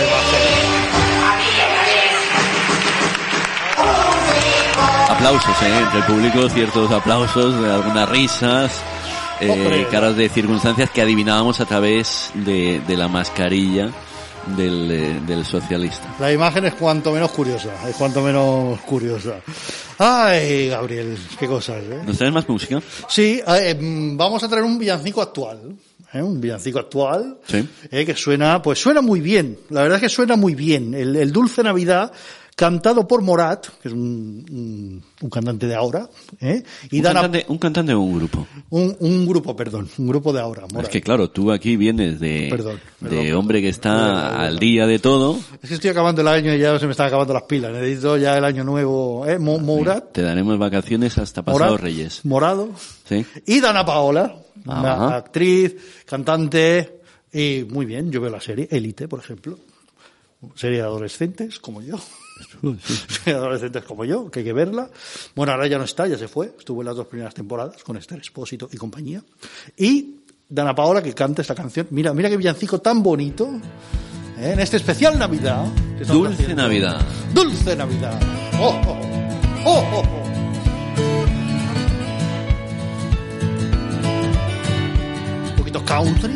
[5.10, 5.78] Aplausos, ¿eh?
[5.78, 8.72] Entre el público, ciertos aplausos, algunas risas,
[9.50, 13.92] eh, caras de circunstancias que adivinábamos a través de, de la mascarilla
[14.58, 16.16] del, eh, del socialista.
[16.20, 17.70] La imagen es cuanto menos curiosa.
[17.88, 19.36] Es cuanto menos curiosa.
[19.98, 22.02] Ay, Gabriel, qué cosas, ¿eh?
[22.06, 22.82] ¿Nos traes más música?
[23.08, 25.60] Sí, eh, mm, vamos a traer un villancico actual.
[26.14, 26.22] ¿eh?
[26.22, 27.38] Un villancico actual.
[27.48, 27.68] Sí.
[27.92, 29.58] eh, que suena, pues suena muy bien.
[29.70, 30.94] La verdad es que suena muy bien.
[30.94, 32.12] El, el Dulce Navidad,
[32.56, 36.08] cantado por Morat, que es un, un, un cantante de ahora,
[36.40, 36.64] ¿eh?
[36.92, 38.48] y un, cantante, un cantante o un grupo.
[38.70, 40.62] un, un grupo, perdón, un grupo de ahora.
[40.72, 40.84] Morat.
[40.84, 43.94] Es que claro, tú aquí vienes de, Perdón, de hombre que está
[44.30, 45.40] perdón, al día de todo.
[45.62, 47.72] Es que estoy acabando el año y ya se me están acabando las pilas.
[47.72, 49.26] Necesito ya el año nuevo.
[49.28, 49.40] ¿eh?
[49.40, 52.26] Mo- Morat, Te daremos vacaciones hasta pasados Morat, Reyes.
[52.26, 52.70] Morado.
[53.10, 53.26] ¿Sí?
[53.48, 54.36] Y Dana Paola,
[54.66, 57.00] una actriz, cantante,
[57.34, 59.58] y muy bien, yo veo la serie, Elite, por ejemplo.
[60.56, 61.96] Serie de adolescentes, como yo.
[63.26, 64.90] Adolescentes como yo, que hay que verla.
[65.36, 66.54] Bueno, ahora ya no está, ya se fue.
[66.58, 69.24] Estuvo en las dos primeras temporadas con Esther Expósito y compañía.
[69.78, 70.16] Y
[70.50, 71.88] Dana Paola que canta esta canción.
[71.92, 73.50] Mira, mira qué villancico tan bonito.
[74.38, 74.52] ¿eh?
[74.52, 75.66] En este especial Navidad.
[75.98, 76.62] que Dulce haciendo.
[76.64, 77.02] Navidad.
[77.34, 78.20] Dulce Navidad.
[78.60, 79.24] Oh, oh, oh.
[79.66, 80.24] Oh, oh, oh.
[85.50, 86.36] Un poquito country.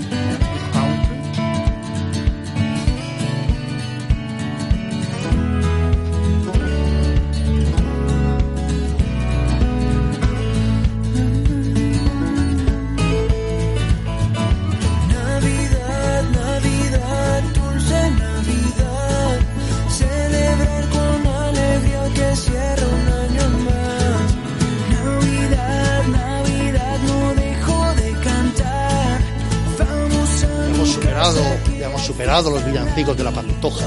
[31.33, 33.85] Superado, ya hemos superado los villancicos de la pantoja.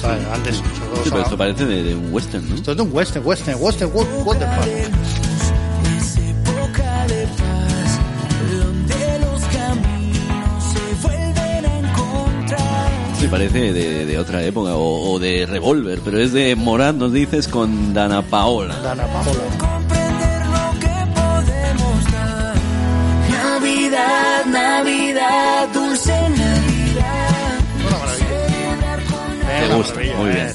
[0.00, 0.22] ¿Sabes?
[0.32, 2.54] Antes nosotros Sí, pero esto parece de, de un western, ¿no?
[2.54, 4.60] esto es de un western, western, western, encontrar.
[13.18, 17.12] Sí, parece de, de otra época o, o de Revolver, pero es de Morat, nos
[17.12, 18.76] dices, con Dana Paola.
[18.80, 19.40] Dana Paola.
[19.58, 22.54] comprender lo que podemos dar.
[23.30, 25.68] Navidad, Navidad.
[30.20, 30.52] Muy bien.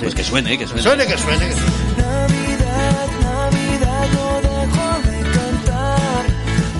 [0.00, 0.82] Pues que suene, eh, que suene.
[0.82, 1.46] Que suene, que suene.
[1.96, 6.24] Navidad, Navidad, no dejo de cantar.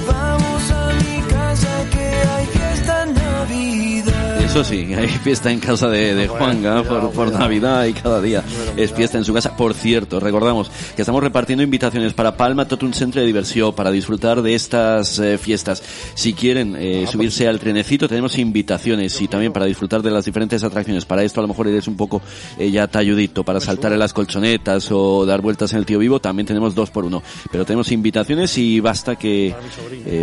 [0.06, 4.40] Vamos a mi casa que hay fiesta en Navidad.
[4.44, 8.42] Eso sí, hay fiesta en casa de, de Juanga por Navidad y cada día
[8.82, 9.56] es fiesta en su casa.
[9.56, 13.90] Por cierto, recordamos que estamos repartiendo invitaciones para Palma, todo un centro de diversión para
[13.90, 15.82] disfrutar de estas eh, fiestas.
[16.14, 20.62] Si quieren eh, subirse al trenecito, tenemos invitaciones y también para disfrutar de las diferentes
[20.64, 21.04] atracciones.
[21.04, 22.22] Para esto a lo mejor eres un poco
[22.58, 26.20] eh, ya talludito, para saltar en las colchonetas o dar vueltas en el tío vivo,
[26.20, 27.22] también tenemos dos por uno.
[27.50, 29.54] Pero tenemos invitaciones y basta que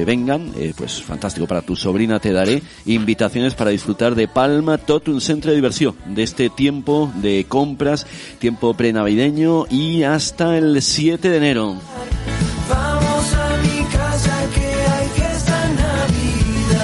[0.05, 5.21] vengan, pues fantástico, para tu sobrina te daré invitaciones para disfrutar de Palma, todo un
[5.21, 8.05] centro de diversión, de este tiempo de compras,
[8.47, 11.75] tiempo prenavideño y hasta el 7 de enero.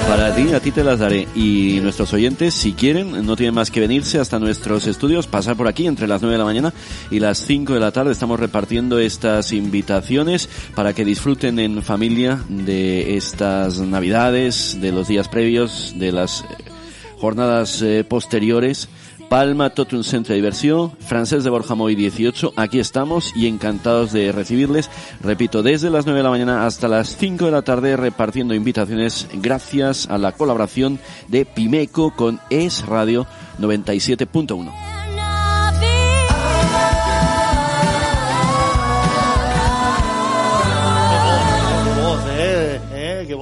[0.09, 1.25] Para ti, a ti te las daré.
[1.33, 5.69] Y nuestros oyentes, si quieren, no tienen más que venirse hasta nuestros estudios, pasar por
[5.69, 6.73] aquí entre las 9 de la mañana
[7.09, 8.11] y las 5 de la tarde.
[8.11, 15.29] Estamos repartiendo estas invitaciones para que disfruten en familia de estas navidades, de los días
[15.29, 16.45] previos, de las eh,
[17.19, 18.89] jornadas eh, posteriores.
[19.33, 24.31] Palma, un centro de diversión, francés de Borja Moy 18, aquí estamos y encantados de
[24.31, 24.91] recibirles,
[25.21, 29.27] repito, desde las 9 de la mañana hasta las 5 de la tarde repartiendo invitaciones
[29.33, 33.25] gracias a la colaboración de Pimeco con Es Radio
[33.59, 35.02] 97.1.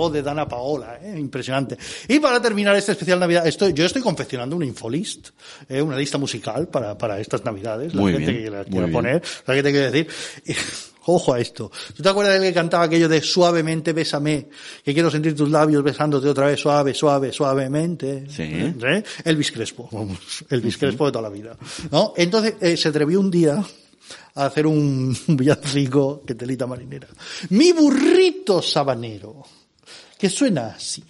[0.01, 1.77] voz de Dana Paola, eh, impresionante.
[2.07, 5.29] Y para terminar esta especial Navidad, estoy, yo estoy confeccionando una infolist,
[5.69, 8.87] eh, una lista musical para, para estas Navidades, la Muy gente bien, que la quiera
[8.87, 10.07] poner, la que te quiero decir.
[11.05, 11.71] Ojo a esto.
[11.95, 14.49] ¿Tú te acuerdas del que cantaba aquello de suavemente bésame?
[14.83, 18.25] Que quiero sentir tus labios besándote otra vez suave, suave, suavemente.
[18.29, 18.43] Sí.
[18.43, 19.03] ¿Eh?
[19.25, 20.45] Elvis Crespo, vamos.
[20.47, 21.57] Elvis Crespo de toda la vida.
[21.91, 22.13] ¿No?
[22.15, 23.63] Entonces, eh, se atrevió un día
[24.35, 27.07] a hacer un villancico que telita marinera.
[27.49, 29.60] Mi burrito sabanero
[30.21, 31.03] que suena así.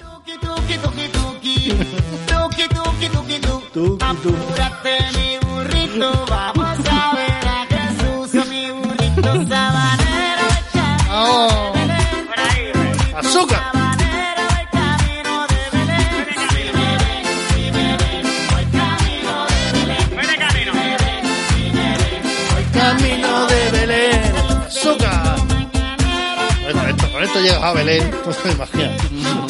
[27.42, 29.02] Llegas a Belén, pues te imaginas.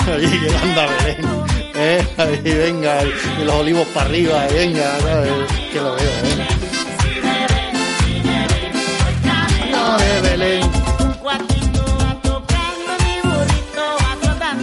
[0.08, 1.25] Ahí llegando a Belén.
[1.75, 2.08] ¿eh?
[2.17, 5.32] Ahí venga, y los olivos para arriba, venga, ¿sabes?
[5.71, 6.47] que lo veo, ¿eh?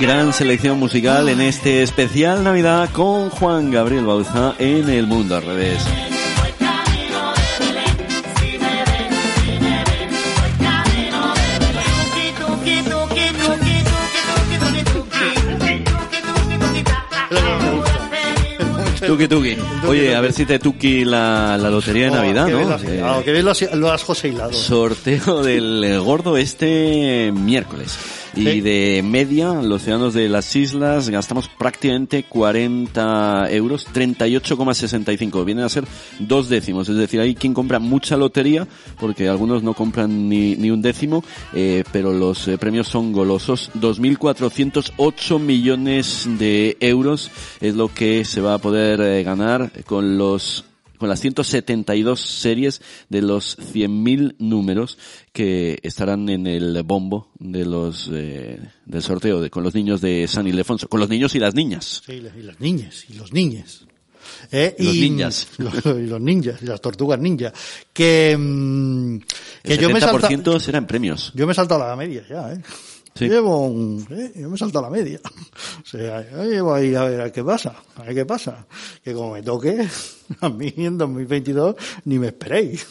[0.01, 5.43] Gran selección musical en este especial Navidad con Juan Gabriel Bauza en El Mundo al
[5.43, 6.08] Revés.
[19.09, 19.57] Tuki tuki.
[19.87, 22.77] Oye, a ver si te tuki la, la lotería de Oh, Navidad, ¿no?
[22.77, 24.05] Eh, hilado, qué bien lo has, lo has
[24.53, 27.99] sorteo del gordo este miércoles.
[28.37, 28.61] Y Sí.
[28.61, 35.45] de media, los ciudadanos de las islas gastamos prácticamente 40 euros, 38,65.
[35.45, 35.85] Vienen a ser
[36.19, 36.89] dos décimos.
[36.89, 38.67] Es decir, hay quien compra mucha lotería,
[39.01, 43.71] porque algunos no compran ni, ni un décimo, eh, pero los eh, premios son golosos.
[43.75, 50.65] 2.408 millones de euros es lo que se va a poder eh, ganar con los
[50.99, 54.99] con las 172 series de los 100.000 números
[55.33, 60.27] que estarán en el bombo de los eh, del sorteo de, con los niños de
[60.29, 62.03] San Ildefonso, con los niños y las niñas.
[62.05, 63.85] Sí, y las niñas, y los niñes.
[64.53, 64.75] ¿Eh?
[64.79, 65.49] Los y, ninjas.
[65.59, 67.53] los- y los ninjas, y las tortugas ninja.
[67.93, 69.19] Que, mm,
[69.63, 71.33] que El yo me 70% saltado, serán premios.
[71.35, 72.61] yo me he saltado la media ya, ¿eh?
[73.19, 73.29] Sí.
[73.29, 74.33] Llevo un, ¿eh?
[74.37, 75.21] yo me he saltado la media.
[75.83, 78.67] O sea, yo llevo ahí a ver a qué pasa, a ver qué pasa.
[79.03, 79.89] Que como me toque,
[80.41, 82.87] a mí en 2022 ni me esperéis.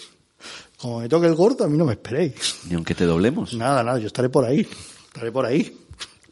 [0.78, 2.60] Como me toque el gordo, a mí no me esperéis.
[2.68, 3.54] Ni aunque te doblemos.
[3.54, 4.68] Nada, nada, yo estaré por ahí.
[5.08, 5.78] Estaré por ahí.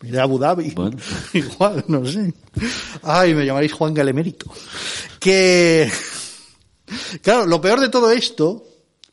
[0.04, 0.72] Iré a Abu Dhabi.
[0.72, 0.98] Bueno.
[1.34, 2.34] Igual, no sé.
[3.04, 4.52] Ay, me llamaréis Juan Galemérito.
[5.20, 5.90] Que,
[7.22, 8.64] claro, lo peor de todo esto,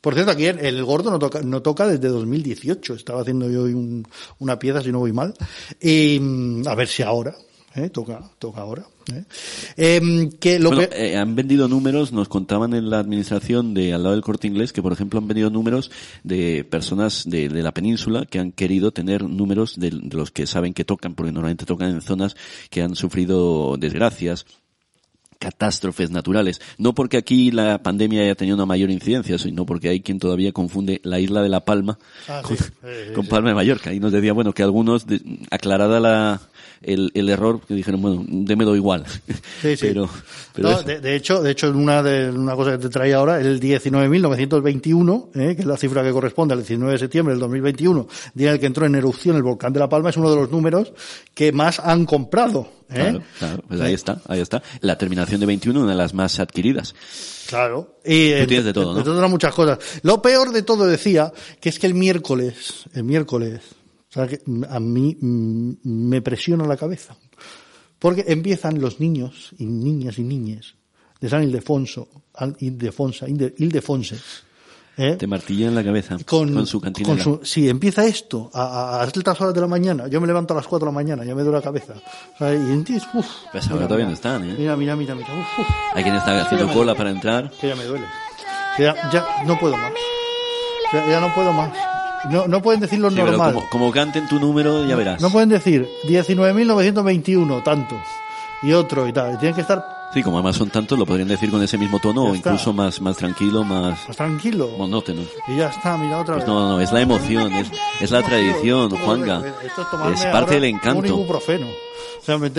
[0.03, 2.93] por cierto, aquí el gordo no toca, no toca desde 2018.
[2.95, 4.05] Estaba haciendo yo hoy un-
[4.39, 5.33] una pieza, si no voy mal.
[5.81, 7.33] Y, mm, a ver si ahora,
[7.73, 7.89] ¿eh?
[7.89, 8.85] Toca, toca ahora.
[9.13, 9.23] ¿eh?
[9.77, 14.03] Em, que lo Bueno, eh, han vendido números, nos contaban en la administración de al
[14.03, 15.89] lado del corte inglés que, por ejemplo, han vendido números
[16.23, 20.45] de personas de, de la península que han querido tener números de, de los que
[20.47, 22.35] saben que tocan, porque normalmente tocan en zonas
[22.69, 24.45] que han sufrido desgracias,
[25.43, 26.61] catástrofes naturales.
[26.77, 30.53] No porque aquí la pandemia haya tenido una mayor incidencia, sino porque hay quien todavía
[30.53, 32.63] confunde la isla de La Palma Ah, con, sí.
[33.15, 33.27] Con.
[33.27, 33.93] Palma de Mallorca.
[33.93, 36.41] Y nos decía, bueno, que algunos, de- aclarada la,
[36.83, 39.05] el, el error que dijeron, bueno, démelo igual.
[39.61, 39.87] Sí, sí.
[39.87, 40.09] Pero,
[40.53, 43.39] pero No, de, de hecho, de hecho, una de una cosa que te traía ahora,
[43.39, 48.07] el 19.921, eh, que es la cifra que corresponde al 19 de septiembre del 2021,
[48.33, 50.35] día en el que entró en erupción el volcán de La Palma, es uno de
[50.35, 50.93] los números
[51.33, 52.67] que más han comprado.
[52.89, 52.95] ¿eh?
[52.95, 53.85] Claro, claro, pues Sí.
[53.85, 54.61] ahí está, ahí está.
[54.81, 56.93] La terminación de 21, una de las más adquiridas.
[57.47, 57.97] Claro.
[58.05, 58.99] Y, Tú entre- tienes de todo, ¿no?
[58.99, 59.79] entre otras muchas cosas.
[60.03, 63.61] Lo peor de todo decía que es que el miércoles, el miércoles,
[64.13, 67.15] o sea, que a mí mm, me presiona la cabeza.
[67.97, 70.75] Porque empiezan los niños y niñas y niñes
[71.19, 72.09] de San Ildefonso,
[72.59, 74.17] Ildefonsa, Ildefonse,
[74.97, 75.15] ¿eh?
[75.17, 79.53] Te martilla en la cabeza con, con su- sí, empieza esto a, a, altas horas
[79.55, 80.07] de la mañana.
[80.09, 81.93] Yo me levanto a las 4 de la mañana, ya me duele la cabeza.
[82.35, 84.55] O sea, y entiendes, uf, Pues ahora todavía no están, ¿eh?
[84.59, 85.29] Mira, mira, mira, mira.
[85.33, 87.49] uf, uf, Hay quien está haciendo cola para entrar.
[87.59, 88.05] que ya me duele.
[88.77, 89.93] Que Ya, ya no puedo más.
[90.91, 91.71] Ya, ya no puedo más.
[92.29, 93.53] No, no pueden decir lo Sí, normal.
[93.53, 95.21] como, como canten tu número, ya verás.
[95.21, 97.95] No pueden decir 19.921, tanto.
[98.61, 99.37] Y otro y tal.
[99.39, 99.83] Tienen que estar
[100.13, 103.01] Sí, como además son tantos, lo podrían decir con ese mismo tono o incluso más,
[103.01, 104.69] más tranquilo, más más tranquilos.
[104.77, 105.23] monótono.
[105.47, 106.53] Y ya está, mira otra Pues vez.
[106.53, 107.67] no, no, no, es la emoción, es,
[107.99, 109.41] es la tradición, Juanga.
[109.65, 109.81] Esto
[110.13, 111.07] es Es parte del Un encanto.
[111.07, 111.65] ibuprofeno.
[111.65, 112.53] O sea, el,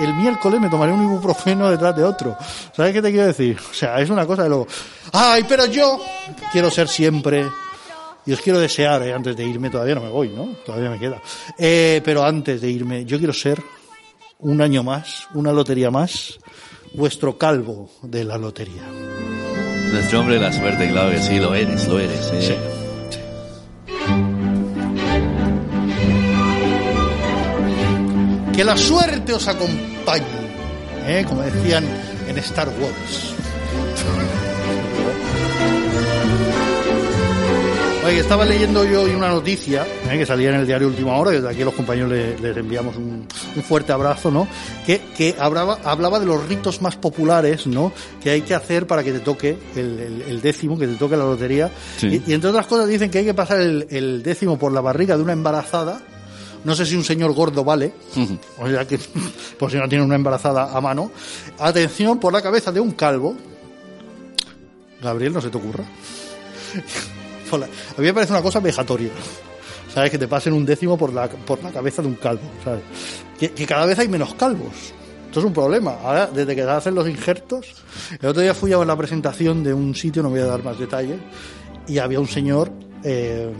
[0.00, 2.36] el miércoles me tomaré un ibuprofeno detrás de otro.
[2.76, 3.58] ¿Sabes qué te quiero decir?
[3.70, 4.66] O sea, es una cosa de luego.
[5.12, 5.98] ¡Ay, pero yo
[6.52, 7.46] quiero ser siempre!
[8.24, 10.54] Y os quiero desear, eh, antes de irme, todavía no me voy, ¿no?
[10.64, 11.20] Todavía me queda.
[11.58, 13.60] Eh, pero antes de irme, yo quiero ser
[14.38, 16.38] un año más, una lotería más,
[16.94, 18.84] vuestro calvo de la lotería.
[19.92, 22.30] Nuestro hombre de la suerte, claro que sí, lo eres, lo eres.
[22.32, 22.58] eh.
[28.54, 30.26] Que la suerte os acompañe,
[31.06, 31.24] ¿eh?
[31.26, 31.84] como decían
[32.28, 33.34] en Star Wars.
[38.18, 40.16] Estaba leyendo yo hoy una noticia ¿eh?
[40.18, 42.96] que salía en el diario Última Hora, desde aquí a los compañeros le- les, enviamos
[42.96, 44.48] un, un fuerte abrazo, ¿no?
[44.86, 47.92] Que, que hablaba, hablaba de los ritos más populares, ¿no?
[48.22, 51.16] Que hay que hacer para que te toque el, el- el décimo, que te toque
[51.16, 51.70] la lotería.
[51.98, 52.22] Sí.
[52.26, 54.80] Y, y entre otras cosas dicen que hay que pasar el, el décimo por la
[54.80, 56.00] barriga de una embarazada.
[56.64, 57.92] No sé si un señor gordo vale,
[58.58, 58.98] o sea que,
[59.58, 61.10] por si no tiene una embarazada a mano.
[61.58, 63.36] Atención por la cabeza de un calvo.
[65.02, 65.84] Gabriel, no se te ocurra.
[67.52, 69.10] Por la- a mí me parece una cosa vejatoria.
[69.92, 70.10] ¿Sabes?
[70.10, 72.42] Que te pasen un décimo por la, por la cabeza de un calvo.
[72.64, 72.80] ¿Sabes?
[73.38, 74.72] Que, que cada vez hay menos calvos.
[75.26, 75.96] Esto es un problema.
[76.02, 77.74] Ahora, desde que hacen los injertos,
[78.20, 80.78] el otro día fui a la presentación de un sitio, no voy a dar más
[80.78, 81.18] detalles,
[81.86, 82.70] y había un señor
[83.04, 83.50] eh,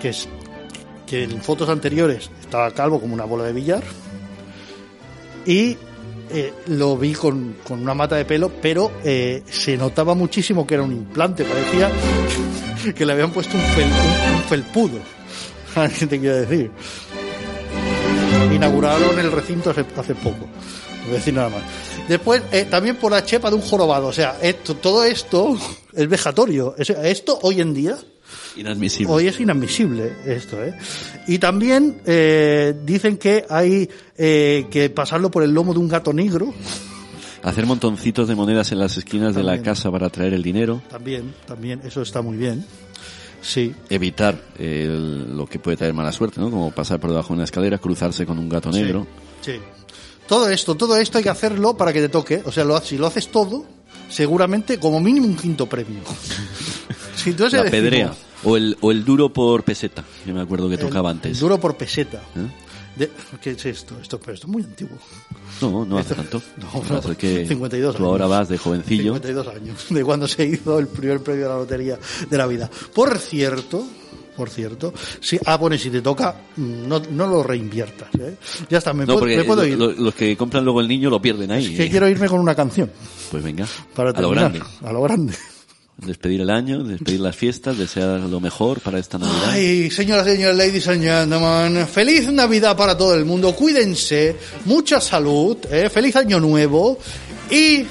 [0.00, 0.28] que es
[1.06, 3.82] que en fotos anteriores estaba calvo como una bola de billar
[5.46, 5.76] y
[6.30, 10.74] eh, lo vi con, con una mata de pelo, pero eh, se notaba muchísimo que
[10.74, 11.90] era un implante, parecía
[12.94, 13.84] que le habían puesto un, fel-
[14.30, 14.98] un- un felpudo.
[15.98, 16.70] ¿Qué te quiero decir?
[18.54, 20.46] Inauguraron el recinto hace, hace poco.
[21.10, 21.62] Decir nada más.
[22.08, 24.08] Después, eh, también por la chepa de un jorobado.
[24.08, 25.56] O sea, esto, todo esto
[25.92, 26.74] es vejatorio.
[26.78, 27.96] Es- Esto hoy en día
[28.56, 29.12] Inadmisible.
[29.12, 30.74] Hoy es inadmisible esto, ¿eh?
[31.28, 36.12] Y también eh, dicen que hay eh, que pasarlo por el lomo de un gato
[36.12, 36.52] negro.
[37.42, 39.64] Hacer montoncitos de monedas en las esquinas de la También.
[39.74, 40.82] casa para traer el dinero.
[40.90, 42.64] También, también, eso está muy bien.
[43.42, 46.50] Sí, Evitar eh, el- lo que puede traer mala suerte, ¿no?
[46.50, 49.06] Como pasar por debajo de una escalera, cruzarse con un gato negro.
[49.42, 49.52] sí.
[50.26, 52.42] Todo esto, todo esto hay que hacerlo para que te toque.
[52.46, 53.64] O sea, lo, si lo haces todo,
[54.08, 56.00] seguramente como mínimo un quinto premio.
[57.52, 58.12] La pedrea.
[58.44, 61.32] O el, o el duro por peseta, que me acuerdo que tocaba el- antes.
[61.32, 62.22] el duro por peseta.
[62.36, 62.46] ¿Eh?
[62.96, 63.10] De-
[63.40, 63.94] ¿Qué es esto?
[64.00, 64.96] Esto, pero esto es muy antiguo.
[65.60, 66.42] No, no hace Esto- tanto.
[66.74, 68.38] No, pasa es que 52 tú ahora años.
[68.38, 69.14] vas de jovencillo.
[69.14, 72.70] 52 años, de cuando se hizo el primer premio de la lotería de la vida.
[72.94, 73.86] Por cierto,
[74.36, 78.36] por cierto, si, ah, bueno, si te toca, mm, no, no lo reinviertas, ¿eh?
[78.68, 79.78] Ya está, me, No, puedo, me puedo lo- ir.
[79.78, 81.74] lo- los que compran luego el niño lo pierden ahí.
[81.74, 82.90] que quiero irme con una canción,
[83.30, 84.60] Pues venga, para a lo terminar, grande.
[84.84, 85.34] a lo grande.
[85.98, 89.48] Despedir el año, despedir las fiestas, desear lo mejor para esta Navidad.
[89.48, 95.00] Ay, señoras y señores, ladies and gentlemen, feliz Navidad para todo el mundo, cuídense, mucha
[95.00, 95.88] salud, ¿eh?
[95.88, 96.98] feliz año nuevo
[97.50, 97.84] y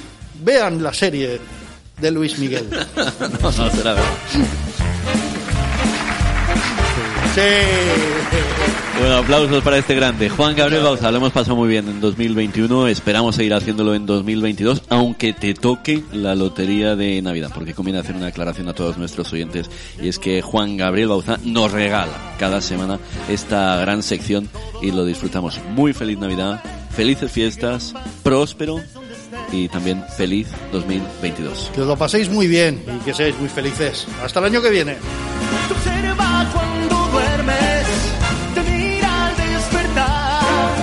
[0.43, 1.39] vean la serie
[1.99, 2.69] de Luis Miguel.
[3.41, 4.64] no, no será verdad.
[7.35, 7.41] Sí.
[8.97, 10.29] Bueno, aplausos para este grande.
[10.29, 12.87] Juan Gabriel Bauza, lo hemos pasado muy bien en 2021.
[12.87, 18.15] Esperamos seguir haciéndolo en 2022, aunque te toque la lotería de Navidad, porque conviene hacer
[18.15, 19.69] una aclaración a todos nuestros oyentes.
[20.01, 24.47] Y es que Juan Gabriel Bauza nos regala cada semana esta gran sección
[24.81, 25.59] y lo disfrutamos.
[25.71, 26.63] Muy feliz Navidad,
[26.95, 28.79] felices fiestas, próspero
[29.51, 31.71] y también feliz 2022.
[31.75, 34.07] Que os lo paséis muy bien y que seáis muy felices.
[34.23, 34.95] Hasta el año que viene.